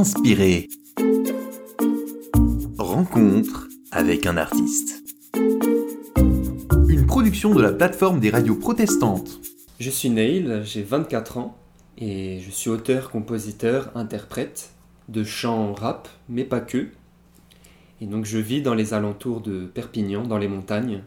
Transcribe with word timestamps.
Inspiré. 0.00 0.66
Rencontre 2.78 3.68
avec 3.92 4.24
un 4.24 4.38
artiste. 4.38 5.04
Une 6.88 7.04
production 7.06 7.54
de 7.54 7.60
la 7.60 7.70
plateforme 7.70 8.18
des 8.18 8.30
radios 8.30 8.54
protestantes. 8.54 9.42
Je 9.78 9.90
suis 9.90 10.08
Neil, 10.08 10.62
j'ai 10.64 10.82
24 10.82 11.36
ans 11.36 11.58
et 11.98 12.40
je 12.40 12.50
suis 12.50 12.70
auteur, 12.70 13.10
compositeur, 13.10 13.90
interprète 13.94 14.70
de 15.10 15.22
chants 15.22 15.74
rap, 15.74 16.08
mais 16.30 16.44
pas 16.44 16.60
que. 16.60 16.86
Et 18.00 18.06
donc 18.06 18.24
je 18.24 18.38
vis 18.38 18.62
dans 18.62 18.72
les 18.72 18.94
alentours 18.94 19.42
de 19.42 19.66
Perpignan, 19.66 20.22
dans 20.22 20.38
les 20.38 20.48
montagnes, 20.48 21.02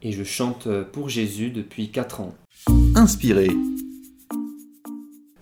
et 0.00 0.12
je 0.12 0.22
chante 0.22 0.68
pour 0.92 1.08
Jésus 1.08 1.50
depuis 1.50 1.90
4 1.90 2.20
ans. 2.20 2.36
Inspiré. 2.94 3.48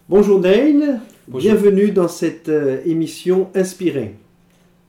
Bonjour 0.09 0.41
Neil, 0.41 0.99
Bonjour. 1.33 1.53
bienvenue 1.53 1.93
dans 1.93 2.09
cette 2.09 2.49
euh, 2.49 2.81
émission 2.85 3.51
Inspirée. 3.55 4.17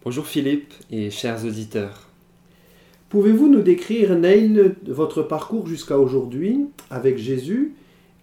Bonjour 0.03 0.25
Philippe 0.25 0.73
et 0.89 1.11
chers 1.11 1.45
auditeurs. 1.45 2.09
Pouvez-vous 3.09 3.47
nous 3.47 3.61
décrire, 3.61 4.17
Neil, 4.17 4.73
votre 4.87 5.21
parcours 5.21 5.67
jusqu'à 5.67 5.99
aujourd'hui 5.99 6.65
avec 6.89 7.19
Jésus 7.19 7.75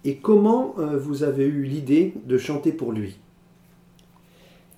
et 0.03 0.17
comment 0.17 0.75
euh, 0.79 0.97
vous 0.97 1.23
avez 1.23 1.45
eu 1.45 1.63
l'idée 1.63 2.13
de 2.25 2.37
chanter 2.37 2.73
pour 2.73 2.91
lui? 2.91 3.15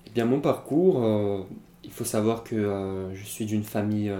Eh 0.06 0.10
bien 0.10 0.24
mon 0.24 0.38
parcours, 0.38 1.02
euh, 1.02 1.40
il 1.82 1.90
faut 1.90 2.04
savoir 2.04 2.44
que 2.44 3.08
je 3.12 3.24
suis 3.24 3.44
d'une 3.44 3.64
famille 3.64 4.12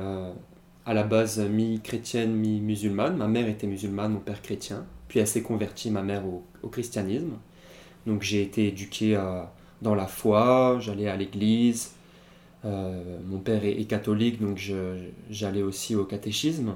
à 0.84 0.94
la 0.94 1.04
base 1.04 1.38
mi-chrétienne, 1.38 2.34
mi-musulmane. 2.34 3.16
Ma 3.16 3.28
mère 3.28 3.48
était 3.48 3.68
musulmane, 3.68 4.14
mon 4.14 4.18
père 4.18 4.42
chrétien. 4.42 4.84
Puis 5.06 5.20
elle 5.20 5.28
s'est 5.28 5.42
convertie, 5.42 5.92
ma 5.92 6.02
mère, 6.02 6.26
au, 6.26 6.42
au 6.64 6.68
christianisme. 6.68 7.34
Donc 8.06 8.22
j'ai 8.22 8.42
été 8.42 8.68
éduqué 8.68 9.16
dans 9.82 9.94
la 9.94 10.06
foi, 10.06 10.78
j'allais 10.80 11.08
à 11.08 11.16
l'église. 11.16 11.94
Euh, 12.64 13.18
mon 13.26 13.38
père 13.38 13.64
est, 13.64 13.84
catholique, 13.84 14.40
donc 14.40 14.60
j'allais 15.30 15.62
aussi 15.62 15.96
au 15.96 16.04
catéchisme, 16.04 16.74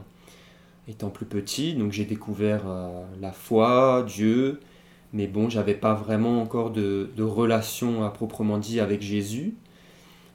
étant 0.89 1.11
plus 1.11 1.27
petit. 1.27 1.75
Donc 1.75 1.93
j'ai 1.93 2.05
découvert 2.05 2.63
euh, 2.67 3.05
la 3.21 3.33
foi, 3.33 4.05
Dieu, 4.07 4.61
mais 5.13 5.27
bon, 5.29 5.49
j'avais 5.49 5.75
pas 5.75 5.95
vraiment 5.95 6.43
encore 6.43 6.71
de, 6.71 7.09
relation 7.19 8.05
à 8.05 8.11
proprement 8.11 8.59
dit 8.59 8.81
avec 8.81 9.03
Jésus. 9.03 9.55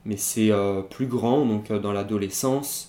Mais 0.05 0.17
c'est 0.17 0.51
euh, 0.51 0.81
plus 0.81 1.05
grand, 1.05 1.45
donc 1.45 1.71
dans 1.71 1.91
l'adolescence, 1.91 2.87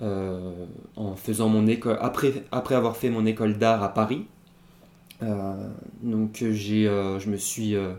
en 0.00 1.16
faisant 1.16 1.48
mon 1.48 1.66
après, 2.00 2.74
avoir 2.74 2.96
fait 2.96 3.10
mon 3.10 3.24
école 3.26 3.56
d'art 3.58 3.82
à 3.82 3.88
Paris, 3.94 4.26
donc 6.02 6.42
euh, 6.42 6.52
j'ai, 6.52 6.86
euh, 6.88 7.18
je 7.20 7.30
me 7.30 7.36
suis 7.36 7.74
euh, 7.74 7.92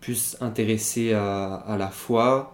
plus 0.00 0.36
intéressé 0.40 1.12
à, 1.12 1.54
à 1.54 1.76
la 1.76 1.88
foi 1.88 2.52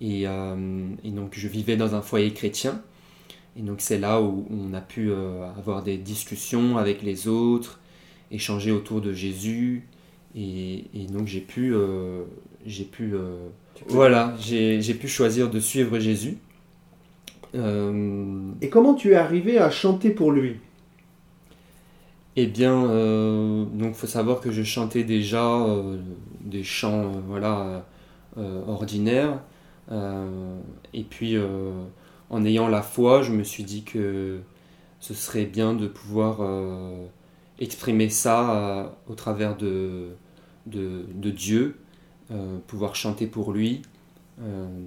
et, 0.00 0.26
euh, 0.26 0.88
et 1.04 1.10
donc 1.10 1.34
je 1.36 1.48
vivais 1.48 1.76
dans 1.76 1.94
un 1.94 2.02
foyer 2.02 2.32
chrétien. 2.32 2.80
Et 3.56 3.62
donc 3.62 3.80
c'est 3.80 3.98
là 3.98 4.20
où 4.20 4.46
on 4.50 4.74
a 4.74 4.80
pu 4.80 5.10
euh, 5.10 5.46
avoir 5.58 5.82
des 5.82 5.96
discussions 5.96 6.76
avec 6.78 7.02
les 7.02 7.28
autres, 7.28 7.80
échanger 8.30 8.72
autour 8.72 9.00
de 9.00 9.12
Jésus. 9.12 9.84
Et, 10.36 10.84
et 10.94 11.06
donc 11.06 11.28
j'ai 11.28 11.40
pu, 11.40 11.72
euh, 11.74 12.24
j'ai 12.66 12.84
pu, 12.84 13.14
euh, 13.14 13.36
voilà, 13.88 14.34
j'ai 14.40 14.82
j'ai 14.82 14.94
pu 14.94 15.08
choisir 15.08 15.50
de 15.50 15.60
suivre 15.60 15.98
Jésus. 16.00 16.38
Euh, 17.54 18.50
Et 18.60 18.68
comment 18.68 18.94
tu 18.94 19.12
es 19.12 19.14
arrivé 19.14 19.58
à 19.58 19.70
chanter 19.70 20.10
pour 20.10 20.32
lui? 20.32 20.56
Eh 22.36 22.46
bien, 22.48 22.84
euh, 22.86 23.64
donc 23.64 23.94
faut 23.94 24.08
savoir 24.08 24.40
que 24.40 24.50
je 24.50 24.64
chantais 24.64 25.04
déjà 25.04 25.44
euh, 25.44 25.98
des 26.40 26.64
chants, 26.64 27.04
euh, 27.04 27.20
voilà, 27.28 27.86
euh, 28.38 28.62
ordinaires. 28.66 29.40
Et 30.92 31.04
puis, 31.04 31.36
en 32.30 32.44
ayant 32.44 32.68
la 32.68 32.82
foi, 32.82 33.22
je 33.22 33.32
me 33.32 33.44
suis 33.44 33.64
dit 33.64 33.84
que 33.84 34.40
ce 34.98 35.12
serait 35.14 35.44
bien 35.44 35.74
de 35.74 35.86
pouvoir 35.86 36.40
exprimer 37.60 38.08
ça 38.08 38.96
au 39.08 39.14
travers 39.14 39.56
de, 39.56 40.16
de, 40.66 41.30
Dieu, 41.30 41.76
pouvoir 42.66 42.96
chanter 42.96 43.26
pour 43.26 43.52
lui, 43.52 43.82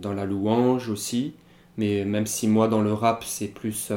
dans 0.01 0.13
la 0.13 0.25
louange 0.25 0.89
aussi. 0.89 1.35
Mais 1.77 2.03
même 2.03 2.25
si 2.25 2.47
moi, 2.47 2.67
dans 2.67 2.81
le 2.81 2.93
rap, 2.93 3.23
c'est 3.23 3.49
plus... 3.49 3.91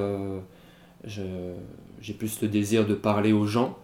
j'ai 1.05 2.15
plus 2.15 2.41
le 2.43 2.49
désir 2.49 2.87
de 2.87 2.95
parler 2.95 3.33
aux 3.33 3.47
gens, 3.47 3.79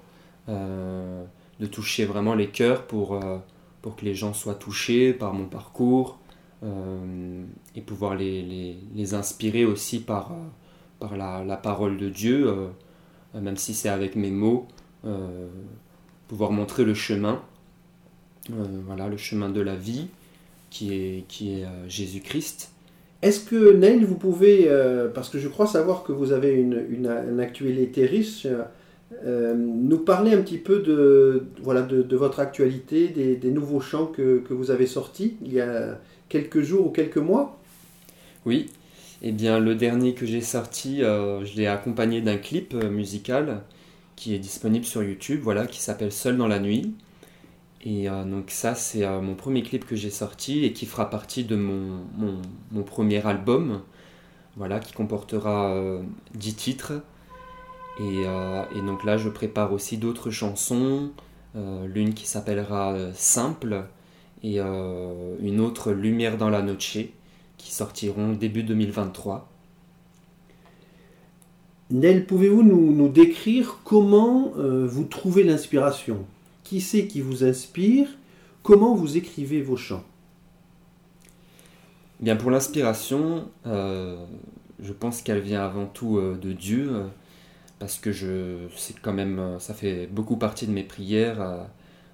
euh, 0.48 1.24
de 1.60 1.66
toucher 1.66 2.04
vraiment 2.04 2.34
les 2.34 2.48
cœurs 2.48 2.86
pour, 2.86 3.14
euh, 3.14 3.38
pour 3.82 3.96
que 3.96 4.04
les 4.04 4.14
gens 4.14 4.34
soient 4.34 4.54
touchés 4.54 5.12
par 5.12 5.32
mon 5.32 5.46
parcours 5.46 6.18
euh, 6.62 7.44
et 7.74 7.80
pouvoir 7.80 8.14
les, 8.14 8.42
les, 8.42 8.76
les 8.94 9.14
inspirer 9.14 9.64
aussi 9.64 10.00
par, 10.00 10.32
par 11.00 11.16
la, 11.16 11.44
la 11.44 11.56
parole 11.56 11.96
de 11.96 12.08
Dieu, 12.08 12.70
même 13.34 13.56
si 13.56 13.74
c'est 13.74 13.88
avec 13.88 14.16
mes 14.16 14.30
mots, 14.30 14.66
pouvoir 16.28 16.50
montrer 16.52 16.84
le 16.84 16.94
chemin, 16.94 17.42
voilà, 18.48 19.08
le 19.08 19.16
chemin 19.16 19.48
de 19.48 19.60
la 19.60 19.76
vie 19.76 20.08
qui 20.70 20.92
est, 20.92 21.24
qui 21.28 21.60
est 21.60 21.66
Jésus-Christ. 21.88 22.72
Est-ce 23.26 23.40
que, 23.40 23.72
Neil, 23.72 24.04
vous 24.04 24.14
pouvez, 24.14 24.66
euh, 24.68 25.08
parce 25.08 25.30
que 25.30 25.40
je 25.40 25.48
crois 25.48 25.66
savoir 25.66 26.04
que 26.04 26.12
vous 26.12 26.30
avez 26.30 26.52
une, 26.52 27.40
actualité 27.40 28.06
riche, 28.06 28.46
euh, 29.24 29.54
nous 29.56 29.98
parler 29.98 30.32
un 30.32 30.42
petit 30.42 30.58
peu 30.58 30.78
de, 30.78 31.46
voilà, 31.60 31.82
de, 31.82 32.16
votre 32.16 32.38
actualité, 32.38 33.08
des, 33.08 33.50
nouveaux 33.50 33.80
chants 33.80 34.06
que, 34.06 34.44
vous 34.48 34.70
avez 34.70 34.86
sortis 34.86 35.34
il 35.44 35.52
y 35.52 35.60
a 35.60 35.98
quelques 36.28 36.60
jours 36.60 36.86
ou 36.86 36.90
quelques 36.90 37.16
mois? 37.16 37.58
Oui, 38.44 38.70
eh 39.22 39.32
bien 39.32 39.58
le 39.58 39.74
dernier 39.74 40.14
que 40.14 40.24
j'ai 40.24 40.40
sorti, 40.40 41.02
euh, 41.02 41.44
je 41.44 41.56
l'ai 41.56 41.66
accompagné 41.66 42.20
d'un 42.20 42.36
clip 42.36 42.74
musical 42.74 43.62
qui 44.14 44.36
est 44.36 44.38
disponible 44.38 44.84
sur 44.84 45.02
YouTube, 45.02 45.40
voilà, 45.42 45.66
qui 45.66 45.82
s'appelle 45.82 46.12
Seul 46.12 46.36
dans 46.36 46.46
la 46.46 46.60
nuit. 46.60 46.94
Et 47.86 48.08
euh, 48.08 48.24
donc 48.24 48.50
ça, 48.50 48.74
c'est 48.74 49.04
euh, 49.04 49.20
mon 49.20 49.36
premier 49.36 49.62
clip 49.62 49.86
que 49.86 49.94
j'ai 49.94 50.10
sorti 50.10 50.64
et 50.64 50.72
qui 50.72 50.86
fera 50.86 51.08
partie 51.08 51.44
de 51.44 51.54
mon, 51.54 52.00
mon, 52.72 52.82
premier 52.82 53.24
album, 53.24 53.80
voilà, 54.56 54.80
qui 54.80 54.92
comportera 54.92 55.70
euh, 55.70 56.02
10 56.34 56.54
titres. 56.56 56.92
Et, 58.00 58.24
euh, 58.26 58.64
et 58.74 58.80
donc 58.80 59.04
là, 59.04 59.16
je 59.16 59.28
prépare 59.28 59.72
aussi 59.72 59.98
d'autres 59.98 60.30
chansons, 60.30 61.12
l'une 61.86 62.12
qui 62.12 62.26
s'appellera 62.26 62.94
Simple 63.14 63.84
et 64.42 64.58
une 64.58 65.60
autre 65.60 65.92
Lumière 65.92 66.36
dans 66.36 66.50
la 66.50 66.60
Noche 66.60 66.98
qui 67.56 67.72
sortiront 67.72 68.32
début 68.32 68.62
2023. 68.62 69.48
Neil, 71.90 72.24
pouvez-vous 72.24 72.62
nous, 72.62 73.08
décrire 73.08 73.78
comment 73.84 74.52
vous 74.54 75.04
trouvez 75.04 75.44
l'inspiration? 75.44 76.26
Qui 76.66 76.80
c'est 76.80 77.06
qui 77.06 77.20
vous 77.20 77.44
inspire? 77.44 78.08
Comment 78.64 78.96
vous 78.96 79.16
écrivez 79.16 79.62
vos 79.62 79.76
chants? 79.76 80.02
Eh 82.20 82.24
Bien 82.24 82.34
pour 82.34 82.50
l'inspiration, 82.50 83.48
euh, 83.66 84.26
je 84.82 84.92
pense 84.92 85.22
qu'elle 85.22 85.38
vient 85.38 85.64
avant 85.64 85.86
tout 85.86 86.18
euh, 86.18 86.36
de 86.36 86.52
Dieu, 86.52 86.88
euh, 86.90 87.06
parce 87.78 88.00
que 88.00 88.10
je, 88.10 88.66
c'est 88.74 88.98
quand 88.98 89.12
même, 89.12 89.60
ça 89.60 89.74
fait 89.74 90.08
beaucoup 90.08 90.38
partie 90.38 90.66
de 90.66 90.72
mes 90.72 90.82
prières 90.82 91.68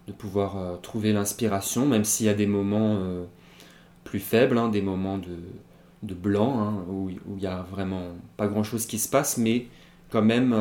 de 0.07 0.13
pouvoir 0.13 0.83
trouver 0.83 1.15
l'inspiration, 1.15 1.87
même 1.87 2.05
s'il 2.05 2.27
y 2.27 2.29
a 2.29 2.35
des 2.35 2.47
moments 2.47 2.99
plus 4.05 4.21
faibles, 4.21 4.59
hein, 4.59 4.69
des 4.69 4.83
moments 4.83 5.17
de, 5.17 5.39
de 6.03 6.13
blanc, 6.13 6.61
hein, 6.61 6.85
où 6.91 7.09
il 7.09 7.37
n'y 7.39 7.47
a 7.47 7.63
vraiment 7.63 8.09
pas 8.37 8.49
grand-chose 8.49 8.85
qui 8.85 8.99
se 8.99 9.09
passe, 9.09 9.39
mais 9.39 9.69
quand 10.11 10.21
même, 10.21 10.55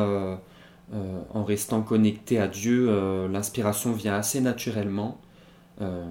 euh, 0.94 1.22
en 1.32 1.42
restant 1.42 1.80
connecté 1.80 2.38
à 2.38 2.48
Dieu, 2.48 2.88
euh, 2.90 3.26
l'inspiration 3.26 3.92
vient 3.92 4.14
assez 4.14 4.42
naturellement. 4.42 5.18
Euh, 5.80 6.04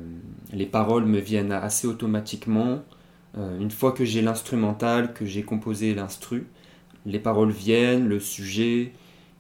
les 0.52 0.66
paroles 0.66 1.05
me 1.05 1.20
viennent 1.20 1.52
assez 1.52 1.88
automatiquement. 1.88 2.82
Une 3.38 3.72
fois 3.72 3.94
que 3.94 4.03
j'ai 4.03 4.22
l'instrumental, 4.22 5.14
que 5.14 5.26
j'ai 5.26 5.44
composé 5.44 5.96
l'instru, 5.96 6.47
les 7.05 7.17
paroles 7.17 7.52
viennent, 7.52 8.09
le 8.09 8.20
sujet, 8.20 8.91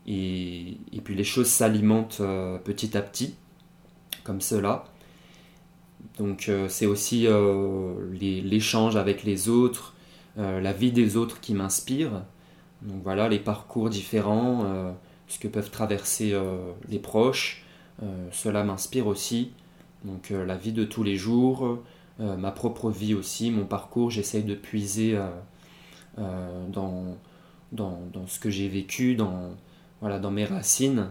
et, 0.07 0.77
et 0.93 1.01
puis 1.03 1.13
les 1.13 1.25
choses 1.25 1.47
s'alimentent 1.47 2.21
petit 2.63 2.95
à 2.95 3.01
petit, 3.01 3.35
comme 4.23 4.39
cela. 4.39 4.85
Donc 6.17 6.49
c'est 6.69 6.85
aussi 6.85 7.27
l'échange 8.13 8.95
avec 8.95 9.25
les 9.25 9.49
autres, 9.49 9.93
la 10.37 10.71
vie 10.71 10.93
des 10.93 11.17
autres 11.17 11.41
qui 11.41 11.53
m'inspire. 11.53 12.23
Donc 12.83 13.03
voilà, 13.03 13.27
les 13.27 13.39
parcours 13.39 13.89
différents, 13.89 14.95
ce 15.31 15.39
que 15.39 15.47
peuvent 15.47 15.71
traverser 15.71 16.33
euh, 16.33 16.57
les 16.89 16.99
proches, 16.99 17.63
euh, 18.03 18.27
cela 18.33 18.65
m'inspire 18.65 19.07
aussi. 19.07 19.53
Donc 20.03 20.31
euh, 20.31 20.45
la 20.45 20.57
vie 20.57 20.73
de 20.73 20.83
tous 20.83 21.03
les 21.03 21.15
jours, 21.15 21.79
ma 22.19 22.51
propre 22.51 22.91
vie 22.91 23.15
aussi, 23.15 23.49
mon 23.49 23.65
parcours, 23.65 24.11
j'essaye 24.11 24.43
de 24.43 24.53
puiser 24.53 25.17
dans, 26.17 27.17
ce 28.27 28.39
que 28.39 28.51
j'ai 28.51 28.67
vécu, 28.67 29.15
dans 29.15 30.31
mes 30.31 30.45
racines. 30.45 31.09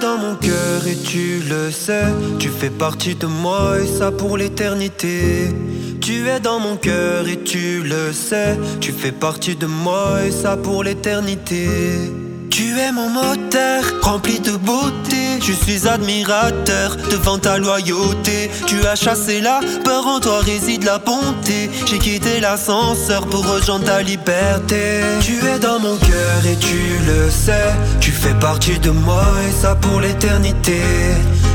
Dans 0.00 0.18
mon 0.18 0.34
cœur 0.34 0.86
et 0.86 0.96
tu 0.96 1.40
le 1.48 1.70
sais. 1.70 2.06
Tu 2.38 2.48
fais 2.48 2.70
partie 2.70 3.14
de 3.14 3.26
moi 3.26 3.78
et 3.80 3.86
ça 3.86 4.10
pour 4.10 4.36
l'éternité. 4.36 5.48
Tu 6.00 6.28
es 6.28 6.40
dans 6.40 6.58
mon 6.58 6.76
cœur 6.76 7.28
et 7.28 7.40
tu 7.42 7.82
le 7.82 8.12
sais. 8.12 8.58
Tu 8.80 8.92
fais 8.92 9.12
partie 9.12 9.56
de 9.56 9.66
moi 9.66 10.24
et 10.26 10.30
ça 10.30 10.56
pour 10.56 10.82
l'éternité. 10.84 11.68
Tu 12.50 12.78
es 12.78 12.92
mon 12.92 13.08
moteur, 13.10 13.82
rempli 14.02 14.40
de 14.40 14.56
beauté. 14.56 15.19
Je 15.42 15.52
suis 15.52 15.88
admirateur 15.88 16.96
devant 17.10 17.38
ta 17.38 17.58
loyauté. 17.58 18.50
Tu 18.66 18.84
as 18.86 18.94
chassé 18.94 19.40
la 19.40 19.60
peur, 19.84 20.06
en 20.06 20.20
toi 20.20 20.40
réside 20.40 20.84
la 20.84 20.98
bonté. 20.98 21.70
J'ai 21.86 21.98
quitté 21.98 22.40
l'ascenseur 22.40 23.26
pour 23.26 23.46
rejoindre 23.46 23.86
ta 23.86 24.02
liberté. 24.02 25.00
Tu 25.20 25.38
es 25.46 25.58
dans 25.58 25.78
mon 25.78 25.96
cœur 25.96 26.46
et 26.46 26.56
tu 26.56 26.78
le 27.06 27.30
sais. 27.30 27.72
Tu 28.00 28.10
fais 28.10 28.34
partie 28.34 28.78
de 28.78 28.90
moi 28.90 29.24
et 29.48 29.52
ça 29.52 29.74
pour 29.74 30.00
l'éternité. 30.00 30.80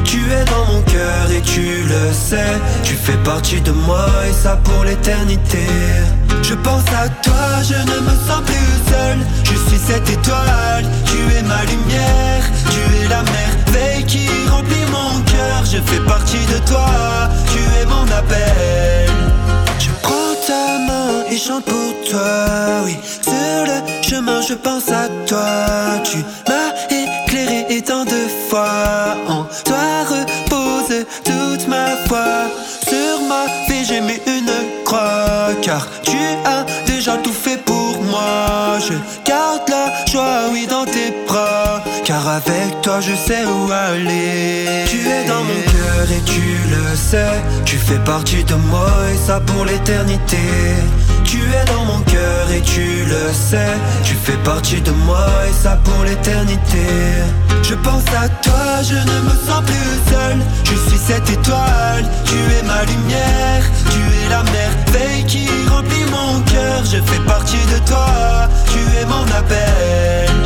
Tu 0.04 0.18
es 0.32 0.46
dans 0.46 0.74
mon 0.74 0.82
cœur 0.82 1.32
et 1.32 1.42
tu 1.42 1.84
le 1.84 2.14
sais. 2.14 2.60
Tu 2.84 2.94
fais 2.96 3.18
partie 3.24 3.62
de 3.62 3.72
moi 3.72 4.08
et 4.28 4.34
ça 4.34 4.58
pour 4.64 4.84
l'éternité. 4.84 5.68
Je 6.44 6.54
pense 6.54 6.84
à 7.04 7.10
toi, 7.10 7.62
je 7.64 7.76
ne 7.76 8.00
me 8.02 8.16
sens 8.28 8.42
plus 8.46 8.92
seul. 8.92 9.18
Je 9.44 9.56
suis 9.70 9.80
cette 9.80 10.10
étoile, 10.10 10.86
tu 11.06 11.18
es 11.36 11.42
ma 11.44 11.64
lumière. 11.66 12.44
Tu 12.70 12.80
es 12.98 13.08
la 13.08 13.24
merveille 13.24 14.06
qui 14.06 14.28
remplit 14.50 14.86
mon 14.92 15.22
cœur. 15.22 15.66
Je 15.66 15.78
fais 15.78 16.02
partie 16.02 16.46
de 16.54 16.58
toi, 16.68 16.88
tu 17.52 17.60
es 17.82 17.86
mon 17.86 18.04
appel. 18.04 19.10
Je 19.80 19.90
prends 20.02 20.36
ta 20.48 20.80
main 20.88 21.26
et 21.30 21.38
chante 21.38 21.66
pour 21.66 21.94
toi, 22.10 22.84
oui. 22.86 22.98
Sur 23.22 23.66
le 23.70 23.78
chemin, 24.02 24.42
je 24.42 24.54
pense 24.54 24.90
à 24.90 25.08
toi. 25.28 26.02
Tu 26.04 26.18
m'as 26.48 26.65
Sur 32.96 33.20
ma 33.28 33.46
vie, 33.68 33.84
j'ai 33.86 34.00
mis 34.00 34.20
une 34.26 34.54
croix. 34.86 35.50
Car 35.62 35.86
tu 36.04 36.18
as 36.46 36.66
déjà 36.86 37.18
tout 37.18 37.34
fait 37.34 37.58
pour 37.66 38.02
moi. 38.04 38.80
Je 38.88 38.94
garde 39.30 39.68
la 39.68 39.86
joie, 40.10 40.44
oui, 40.54 40.66
dans 40.66 40.86
tes 40.86 41.12
bras. 41.28 41.84
Car 42.06 42.26
avec 42.40 42.70
toi, 42.82 43.02
je 43.02 43.14
sais 43.28 43.44
où 43.46 43.70
aller. 43.70 44.86
Tu 44.88 45.00
es 45.16 45.26
dans 45.28 45.44
mon 45.50 45.62
cœur 45.74 46.06
et 46.18 46.22
tu 46.24 46.46
le 46.74 46.96
sais. 46.96 47.36
Tu 47.66 47.76
fais 47.76 48.00
partie 48.14 48.44
de 48.46 48.56
moi 48.72 48.92
et 49.14 49.18
ça 49.28 49.42
pour 49.42 49.66
l'éternité. 49.66 50.46
Tu 51.26 51.40
es 51.40 51.65
Tu 54.04 54.16
fais 54.16 54.38
partie 54.44 54.82
de 54.82 54.90
moi 54.90 55.28
et 55.48 55.54
ça 55.54 55.78
pour 55.84 56.04
l'éternité. 56.04 56.88
Je 57.62 57.76
pense 57.76 58.04
à 58.18 58.28
toi, 58.42 58.82
je 58.82 58.96
ne 58.96 59.22
me 59.22 59.36
sens 59.46 59.64
plus 59.64 60.12
seul. 60.12 60.38
Je 60.64 60.76
suis 60.90 60.98
cette 60.98 61.30
étoile, 61.30 62.10
tu 62.26 62.34
es 62.34 62.64
ma 62.64 62.84
lumière. 62.86 63.64
Tu 63.92 64.00
es 64.00 64.30
la 64.30 64.42
merveille 64.42 65.26
qui 65.26 65.48
remplit 65.70 66.06
mon 66.10 66.42
cœur. 66.42 66.86
Je 66.86 66.98
fais 66.98 67.20
partie 67.28 67.64
de 67.72 67.78
toi, 67.88 68.50
tu 68.72 68.80
es 68.98 69.06
mon 69.06 69.24
appel. 69.38 70.45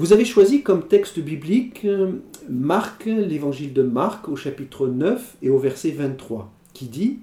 Vous 0.00 0.14
avez 0.14 0.24
choisi 0.24 0.62
comme 0.62 0.88
texte 0.88 1.20
biblique 1.20 1.84
euh, 1.84 2.12
Marc, 2.48 3.04
l'évangile 3.04 3.74
de 3.74 3.82
Marc 3.82 4.30
au 4.30 4.34
chapitre 4.34 4.88
9 4.88 5.36
et 5.42 5.50
au 5.50 5.58
verset 5.58 5.90
23, 5.90 6.50
qui 6.72 6.86
dit 6.86 7.18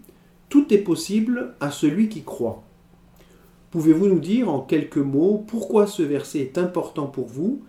Tout 0.50 0.72
est 0.72 0.78
possible 0.78 1.56
à 1.60 1.72
celui 1.72 2.08
qui 2.08 2.22
croit. 2.22 2.62
Pouvez-vous 3.72 4.06
nous 4.06 4.20
dire 4.20 4.48
en 4.48 4.62
quelques 4.62 4.98
mots 4.98 5.44
pourquoi 5.48 5.88
ce 5.88 6.04
verset 6.04 6.38
est 6.38 6.60
important 6.60 7.08
pour 7.08 7.26
vous 7.26 7.64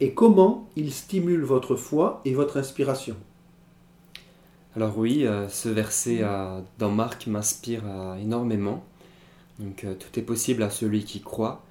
et 0.00 0.12
comment 0.12 0.68
il 0.74 0.92
stimule 0.92 1.44
votre 1.44 1.76
foi 1.76 2.20
et 2.24 2.34
votre 2.34 2.56
inspiration? 2.56 3.14
Alors 4.74 4.98
oui, 4.98 5.24
euh, 5.24 5.46
ce 5.46 5.68
verset 5.68 6.18
euh, 6.22 6.60
dans 6.80 6.90
Marc 6.90 7.28
m'inspire 7.28 7.84
énormément. 8.20 8.82
Donc 9.60 9.86
tout 10.00 10.18
est 10.18 10.24
possible 10.24 10.64
à 10.64 10.70
celui 10.70 11.04
qui 11.04 11.20
croit. 11.20 11.62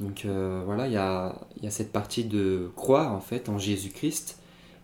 Donc 0.00 0.24
euh, 0.24 0.62
voilà, 0.64 0.86
il 0.86 0.92
y 0.92 0.96
a, 0.96 1.34
y 1.62 1.66
a 1.66 1.70
cette 1.70 1.92
partie 1.92 2.24
de 2.24 2.70
croire 2.76 3.12
en 3.12 3.20
fait 3.20 3.48
en 3.48 3.58
Jésus-Christ 3.58 4.38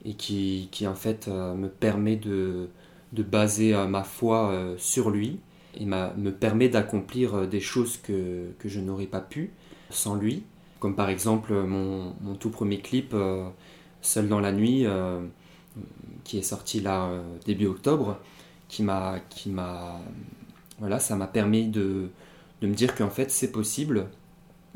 et 0.05 0.15
qui, 0.15 0.69
qui 0.73 0.87
en 0.87 0.95
fait 0.95 1.29
euh, 1.29 1.55
me 1.55 1.69
permet 1.69 2.17
de, 2.17 2.69
de 3.13 3.23
baser 3.23 3.75
euh, 3.75 3.87
ma 3.87 4.03
foi 4.03 4.53
sur 4.77 5.11
lui 5.11 5.39
et 5.77 5.85
m'a- 5.87 6.13
me 6.17 6.33
permet 6.33 6.69
d'accomplir 6.69 7.47
des 7.47 7.61
choses 7.61 7.97
que, 7.97 8.51
que 8.59 8.69
je 8.69 8.81
n'aurais 8.81 9.07
pas 9.07 9.21
pu 9.21 9.51
sans 9.91 10.17
lui. 10.17 10.43
Comme 10.81 10.97
par 10.97 11.09
exemple 11.09 11.55
mon, 11.55 12.13
mon 12.21 12.35
tout 12.35 12.51
premier 12.51 12.81
clip 12.81 13.15
Seul 14.03 14.29
dans 14.29 14.41
la 14.41 14.53
nuit 14.53 14.87
qui 16.25 16.39
est 16.39 16.43
sorti 16.43 16.81
là 16.81 17.11
début 17.45 17.67
octobre 17.67 18.19
qui 18.69 18.83
m'a 18.83 19.19
qui 19.31 19.51
m'a 19.51 20.01
voilà 20.79 20.99
ça 20.99 21.17
m'a 21.17 21.27
permis 21.27 21.69
de, 21.69 22.09
de 22.61 22.67
me 22.67 22.75
dire 22.75 22.95
qu'en 22.95 23.11
fait 23.11 23.31
c'est 23.31 23.53
possible 23.53 24.09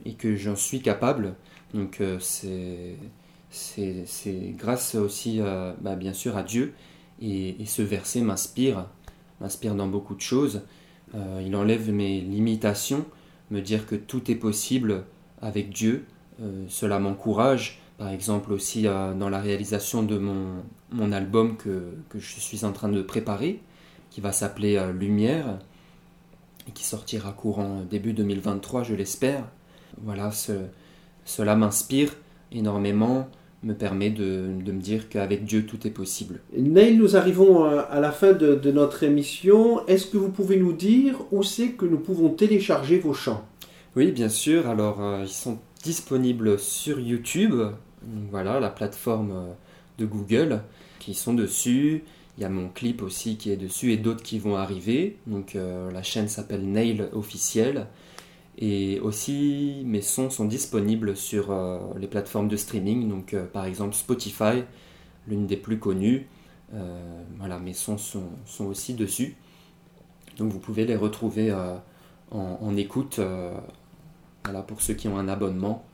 et 0.04 0.14
que 0.14 0.36
j'en 0.36 0.56
suis 0.56 0.80
capable. 0.80 1.34
Donc 1.74 2.00
euh, 2.00 2.18
c'est 3.50 4.54
grâce 4.56 4.94
aussi 4.94 5.40
euh, 5.40 5.72
bah, 5.80 5.96
bien 5.96 6.12
sûr 6.12 6.36
à 6.36 6.42
Dieu. 6.42 6.74
Et, 7.20 7.56
ce 7.66 7.82
verset 7.82 8.20
m'inspire 8.20 8.86
m'inspire 9.40 9.74
dans 9.74 9.86
beaucoup 9.86 10.14
de 10.14 10.20
choses. 10.20 10.62
Euh, 11.14 11.42
il 11.44 11.54
enlève 11.56 11.90
mes 11.90 12.20
limitations 12.20 13.04
me 13.50 13.60
dire 13.60 13.86
que 13.86 13.94
tout 13.94 14.30
est 14.30 14.34
possible 14.34 15.04
avec 15.40 15.70
Dieu. 15.70 16.04
Euh, 16.42 16.64
cela 16.68 16.98
m'encourage 16.98 17.80
par 17.96 18.10
exemple 18.10 18.52
aussi 18.52 18.84
dans 18.84 19.28
la 19.28 19.40
réalisation 19.40 20.04
de 20.04 20.18
mon, 20.18 20.62
mon 20.92 21.10
album 21.10 21.56
que, 21.56 21.94
que 22.10 22.20
je 22.20 22.38
suis 22.38 22.64
en 22.64 22.72
train 22.72 22.88
de 22.88 23.02
préparer, 23.02 23.60
qui 24.10 24.20
va 24.20 24.30
s'appeler 24.30 24.80
Lumière, 24.96 25.58
et 26.68 26.70
qui 26.70 26.84
sortira 26.84 27.32
courant 27.32 27.82
début 27.90 28.12
2023, 28.12 28.84
je 28.84 28.94
l'espère. 28.94 29.48
Voilà, 30.02 30.30
ce- 30.30 30.66
cela 31.24 31.56
m'inspire 31.56 32.14
énormément, 32.52 33.28
me 33.62 33.74
permet 33.74 34.10
de, 34.10 34.48
de 34.64 34.72
me 34.72 34.80
dire 34.80 35.08
qu'avec 35.08 35.44
Dieu 35.44 35.66
tout 35.66 35.86
est 35.86 35.90
possible. 35.90 36.40
Neil, 36.56 36.96
nous 36.96 37.16
arrivons 37.16 37.64
à 37.64 37.80
à 37.80 38.00
la 38.00 38.12
fin 38.12 38.32
de, 38.32 38.54
de 38.54 38.70
notre 38.70 39.02
émission. 39.02 39.84
Est-ce 39.86 40.06
que 40.06 40.16
vous 40.16 40.30
pouvez 40.30 40.56
nous 40.56 40.72
dire 40.72 41.16
où 41.32 41.42
c'est 41.42 41.70
que 41.72 41.84
nous 41.84 41.98
pouvons 41.98 42.28
télécharger 42.30 42.98
vos 42.98 43.14
chants? 43.14 43.44
Oui, 43.96 44.12
bien 44.12 44.28
sûr. 44.28 44.68
Alors, 44.68 45.00
euh, 45.02 45.22
ils 45.24 45.28
sont 45.28 45.58
disponibles 45.82 46.58
sur 46.58 47.00
YouTube. 47.00 47.54
Voilà, 48.30 48.60
la 48.60 48.70
plateforme 48.70 49.32
euh, 49.32 49.52
de 49.98 50.06
Google, 50.06 50.60
qui 51.00 51.14
sont 51.14 51.34
dessus. 51.34 52.04
Il 52.36 52.42
y 52.42 52.44
a 52.44 52.48
mon 52.48 52.68
clip 52.68 53.02
aussi 53.02 53.36
qui 53.36 53.50
est 53.50 53.56
dessus 53.56 53.92
et 53.92 53.96
d'autres 53.96 54.22
qui 54.22 54.38
vont 54.38 54.56
arriver. 54.56 55.16
Donc, 55.26 55.56
euh, 55.56 55.90
la 55.90 56.04
chaîne 56.04 56.28
s'appelle 56.28 56.64
Nail 56.70 57.08
Officiel. 57.12 57.86
Et 58.60 58.98
aussi, 58.98 59.82
mes 59.84 60.02
sons 60.02 60.30
sont 60.30 60.44
disponibles 60.44 61.16
sur 61.16 61.52
euh, 61.52 61.78
les 61.96 62.08
plateformes 62.08 62.48
de 62.48 62.56
streaming. 62.56 63.08
Donc, 63.08 63.32
euh, 63.32 63.44
par 63.44 63.64
exemple, 63.66 63.94
Spotify, 63.94 64.64
l'une 65.28 65.46
des 65.46 65.56
plus 65.56 65.78
connues. 65.78 66.26
Euh, 66.74 67.22
voilà, 67.38 67.60
mes 67.60 67.72
sons 67.72 67.98
sont, 67.98 68.24
sont 68.46 68.66
aussi 68.66 68.94
dessus. 68.94 69.36
Donc, 70.38 70.50
vous 70.50 70.58
pouvez 70.58 70.86
les 70.86 70.96
retrouver 70.96 71.54
en, 72.30 72.76
écoute. 72.76 73.20
voilà, 74.44 74.62
pour 74.62 74.82
ceux 74.82 74.94
qui 74.94 75.08
ont 75.08 75.18
un 75.18 75.28
abonnement. 75.28 75.84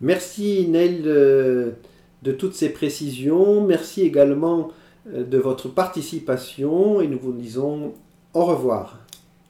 Merci 0.00 0.66
Neil 0.68 1.02
de 1.02 2.32
toutes 2.38 2.54
ces 2.54 2.70
précisions. 2.70 3.62
Merci 3.62 4.02
également 4.02 4.70
de 5.06 5.38
votre 5.38 5.68
participation 5.68 7.02
et 7.02 7.08
nous 7.08 7.18
vous 7.18 7.32
disons 7.32 7.92
au 8.32 8.46
revoir. 8.46 9.00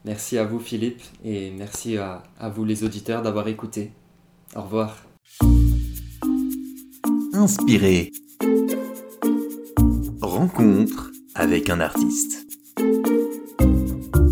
Merci 0.05 0.39
à 0.39 0.45
vous 0.45 0.59
Philippe 0.59 1.03
et 1.25 1.51
merci 1.51 1.99
à, 1.99 2.23
vous 2.55 2.65
les 2.65 2.85
auditeurs 2.85 3.23
d'avoir 3.23 3.49
écouté. 3.49 3.93
Au 4.57 4.63
revoir. 4.63 5.05
Inspiré. 7.35 8.11
Rencontre 10.23 11.11
avec 11.35 11.69
un 11.69 11.81
artiste. 11.81 12.47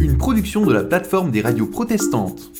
Une 0.01 0.17
production 0.17 0.65
de 0.65 0.73
la 0.73 0.85
plateforme 0.85 1.31
des 1.31 1.43
radios 1.43 1.67
protestantes. 1.67 2.51